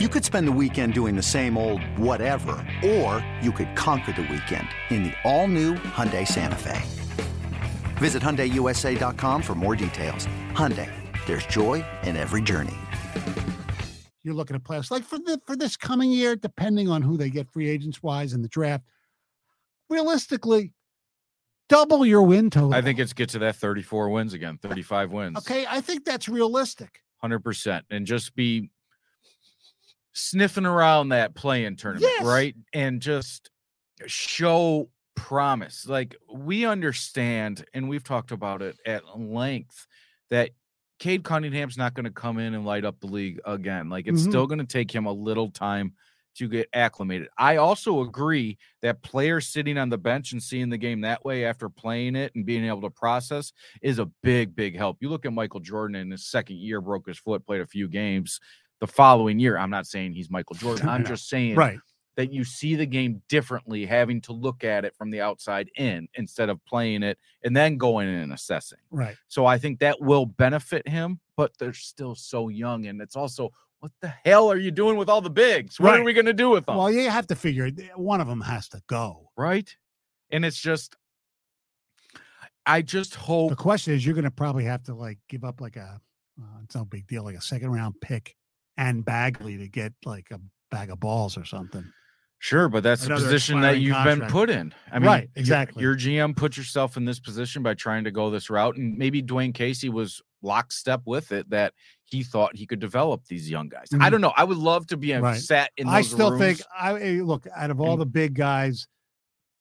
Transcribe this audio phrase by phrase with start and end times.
[0.00, 4.22] You could spend the weekend doing the same old whatever, or you could conquer the
[4.22, 6.82] weekend in the all-new Hyundai Santa Fe.
[7.98, 10.26] Visit HyundaiUSA.com for more details.
[10.50, 10.90] Hyundai,
[11.26, 12.74] there's joy in every journey.
[14.24, 17.30] You're looking at players like for the for this coming year, depending on who they
[17.30, 18.82] get free agents wise in the draft.
[19.88, 20.72] Realistically,
[21.68, 22.74] double your win total.
[22.74, 25.38] I think it's get to that 34 wins again, 35 wins.
[25.38, 26.98] Okay, I think that's realistic.
[27.22, 27.82] 100%.
[27.90, 28.70] And just be
[30.14, 32.24] sniffing around that play-in tournament, Yes.
[32.24, 32.54] right?
[32.72, 33.50] And just
[34.06, 35.86] show promise.
[35.86, 39.86] Like we understand, and we've talked about it at length,
[40.30, 40.50] that
[40.98, 43.88] Cade Cunningham's not going to come in and light up the league again.
[43.88, 44.28] Like it's Mhm.
[44.28, 45.94] still going to take him a little time
[46.36, 47.28] to get acclimated.
[47.38, 51.44] I also agree that players sitting on the bench and seeing the game that way
[51.44, 53.52] after playing it and being able to process
[53.82, 54.96] is a big, big help.
[55.00, 57.86] You look at Michael Jordan in his second year, broke his foot, played a few
[57.88, 58.40] games.
[58.80, 60.88] The following year, I'm not saying he's Michael Jordan.
[60.88, 61.78] I'm just saying Right.
[62.16, 66.06] that you see the game differently, having to look at it from the outside in
[66.14, 68.78] instead of playing it and then going in and assessing.
[68.90, 69.16] Right.
[69.28, 72.86] So I think that will benefit him, but they're still so young.
[72.86, 73.50] And it's also,
[73.80, 75.78] what the hell are you doing with all the bigs?
[75.80, 76.76] What are we going to do with them?
[76.76, 79.30] Well, you have to figure it- one of them has to go.
[79.36, 79.68] right?
[80.30, 80.96] And it's just,
[82.66, 83.50] I just hope.
[83.50, 86.00] The question is, you're going to probably have to like give up like a,
[86.40, 88.36] uh, it's no big deal, like a second round pick
[88.76, 91.84] and Bagley to get like a bag of balls or something.
[92.38, 94.74] Sure, but that's the Another position that you've been put in.
[94.92, 95.82] I mean, Right, exactly.
[95.82, 99.22] Your, GM put yourself in this position by trying to go this route, and maybe
[99.22, 101.72] Dwane Casey was lockstep with it that
[102.04, 103.86] he thought he could develop these young guys.
[103.94, 104.10] I Mhm.
[104.10, 104.34] don't know.
[104.36, 105.40] I would love to be Right.
[105.40, 105.86] sat in.
[105.86, 106.60] Those I still think.
[106.78, 108.86] I eh, look out of all And- the big guys,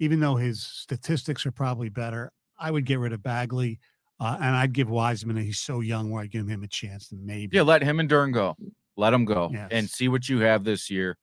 [0.00, 3.78] even though his statistics are probably better, I would get rid of Bagley,
[4.18, 5.36] uh, and I'd give Wiseman.
[5.36, 7.56] He's so young, where I'd give him a chance to maybe.
[7.56, 8.56] Yeah, let him and Duren go.
[8.96, 11.16] Let them go and see what you have this year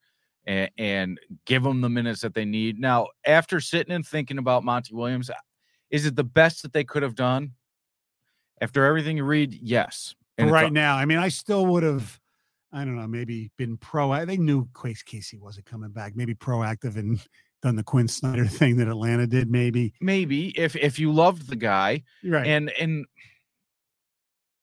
[0.45, 2.80] and, and give them the minutes that they need.
[2.80, 5.30] Now, after sitting and thinking about Monty Williams,
[5.92, 7.52] is it the best that they could have done?
[8.62, 10.16] After everything you read, yes.
[10.38, 12.19] And right now, I mean, I still would have.
[12.72, 14.25] I don't know, maybe been pro.
[14.25, 16.16] They knew Dwane Casey wasn't coming back.
[16.16, 17.19] Maybe proactive and
[17.62, 19.50] done the Quin Snyder thing that Atlanta did.
[19.50, 22.46] Maybe maybe if if you loved the guy right.
[22.46, 23.06] and and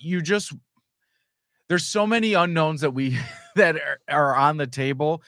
[0.00, 0.52] You just
[1.68, 3.18] there's so many unknowns that we
[3.56, 5.22] that are, are on the table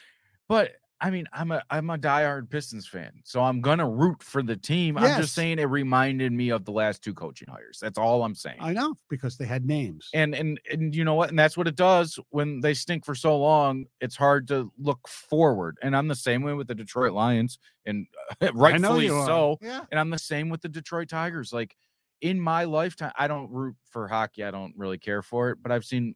[0.48, 4.42] but i mean i'm a i'm a diehard pistons fan so i'm gonna root for
[4.42, 4.98] the team.
[4.98, 7.78] I'm just saying it reminded me of the last two coaching hires.
[7.80, 8.58] That's all i'm saying.
[8.60, 10.08] I know because they had names.
[10.12, 11.30] and and and you know what?
[11.30, 15.08] And that's what it does when they stink for so long it's hard to look
[15.08, 15.78] forward.
[15.82, 18.06] And i'm the same way with the detroit lions and
[18.52, 19.58] rightfully so.
[19.62, 19.80] Yeah.
[19.90, 21.52] and I'm the same with the Detroit Tigers.
[21.52, 21.76] Like
[22.20, 24.44] in my lifetime, I don't root for hockey.
[24.44, 26.14] I don't really care for it, but I've seen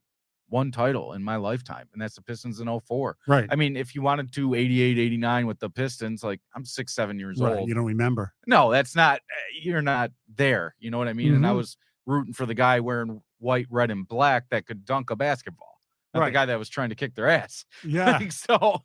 [0.48, 3.16] one title in my lifetime, and that's the Pistons in 04.
[3.26, 3.48] Right.
[3.50, 7.18] I mean, if you wanted to 88, 89 with the Pistons, like I'm six, seven
[7.18, 7.58] years right.
[7.58, 7.68] old.
[7.68, 8.34] You don't remember.
[8.46, 10.74] No, that's not, uh, you're not there.
[10.78, 11.34] You know what I mean?
[11.34, 11.56] And I Mhm.
[11.56, 11.76] was
[12.06, 15.80] rooting for the guy wearing white, red, and black that could dunk a basketball,
[16.12, 17.64] not the guy that was trying to kick their ass.
[17.82, 18.18] Yeah.
[18.18, 18.84] Like, so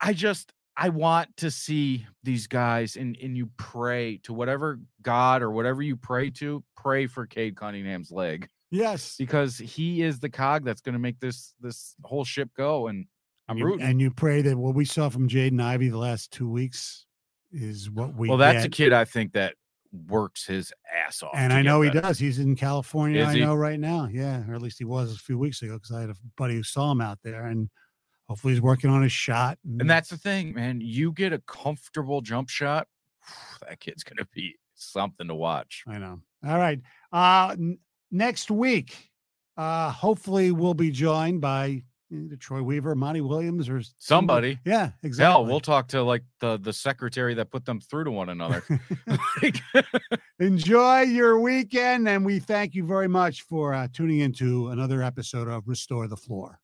[0.00, 5.42] I just I want to see these guys and and you pray to whatever God
[5.42, 9.16] or whatever you pray to, pray for Cade Cunningham's leg yes.
[9.18, 12.86] because he is the cog that's going to make this this whole ship go.
[12.86, 13.06] And
[13.48, 13.86] I'm you, rooting.
[13.86, 17.06] and you pray that what we saw from Jaden Ivey the last two weeks
[17.50, 19.54] is what we well, that's a kid I think that
[20.06, 21.32] works his ass off.
[21.34, 22.18] And I know he does.
[22.18, 23.22] He's in California.
[23.22, 23.40] Is I he?
[23.40, 24.08] know right now.
[24.10, 26.54] Yeah, or at least he was a few weeks ago because I had a buddy
[26.54, 27.70] who saw him out there, and
[28.28, 29.58] hopefully he's working on his shot.
[29.64, 30.80] And that's the thing, man.
[30.80, 32.86] You get a comfortable jump shot,
[33.66, 35.84] that kid's going to be something to watch.
[35.88, 36.20] I know.
[36.46, 36.80] All right.
[37.12, 37.78] Uh n-
[38.10, 39.10] next week,
[39.56, 44.58] uh hopefully we'll be joined by either Troy Weaver, Monty Williams, or Somebody.
[44.64, 45.30] Yeah, exactly.
[45.32, 48.62] Hell, we'll talk to like the the secretary that put them through to one another.
[49.42, 49.60] Like-
[50.40, 55.48] Enjoy your weekend, and we thank you very much for uh, tuning into another episode
[55.48, 56.60] of Restore the Floor.